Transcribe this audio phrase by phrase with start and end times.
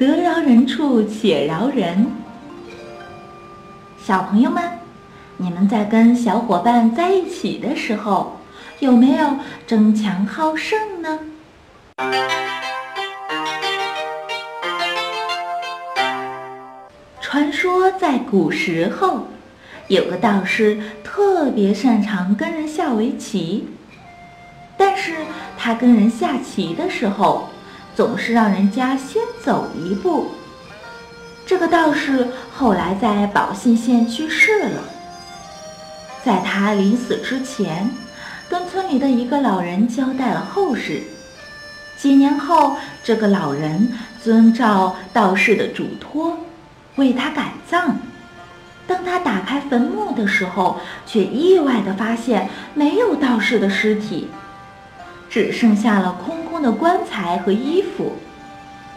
[0.00, 2.06] 得饶人处且饶人。
[4.02, 4.62] 小朋友们，
[5.36, 8.40] 你们在跟小伙伴在一起的时候，
[8.78, 9.36] 有没有
[9.66, 11.18] 争强好胜呢？
[17.20, 19.28] 传说在古时候，
[19.88, 23.68] 有个道士特别擅长跟人下围棋，
[24.78, 25.12] 但是
[25.58, 27.50] 他跟人下棋的时候，
[28.00, 30.30] 总是让人家先走一步。
[31.44, 34.82] 这个道士后来在宝信县去世了，
[36.24, 37.90] 在他临死之前，
[38.48, 41.02] 跟村里的一个老人交代了后事。
[41.98, 46.38] 几年后，这个老人遵照道士的嘱托，
[46.96, 47.98] 为他改葬。
[48.86, 54.30] 当他打开坟墓的时候，却意外地发现没有道士的尸体，
[55.28, 58.12] 只剩下了空的棺材和衣服。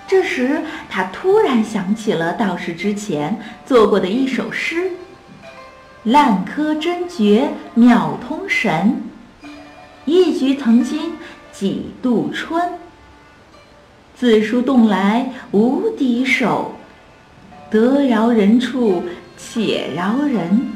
[0.08, 4.92] 这时，他突然想起了道士之前做过的一首诗
[6.04, 9.02] ：“烂柯真绝妙通神，
[10.06, 11.14] 一局曾经
[11.52, 12.62] 几度春。”
[14.16, 16.76] 字书动来无敌手，
[17.70, 19.04] 得饶人处
[19.38, 20.74] 且饶人。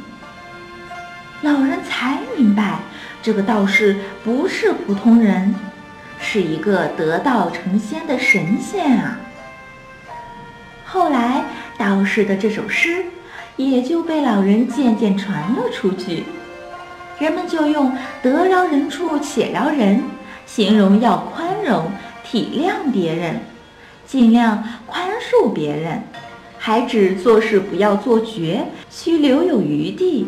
[1.42, 2.80] 老人才明白，
[3.22, 5.54] 这个道士不是普通人，
[6.20, 9.20] 是一个得道成仙的神仙啊。
[10.86, 11.44] 后来，
[11.78, 13.06] 道士的这首诗
[13.56, 16.24] 也就被老人渐渐传了出去，
[17.20, 20.04] 人们就用“得饶人处且饶人”
[20.46, 21.92] 形容要宽容。
[22.30, 23.40] 体谅别人，
[24.06, 26.04] 尽量宽恕别人，
[26.58, 30.28] 还指做事不要做绝，需留有余地。